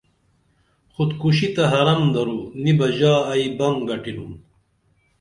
[0.93, 4.31] خود کشی تہ حرم درو نی بہ ژا ائی بم گٹِنُم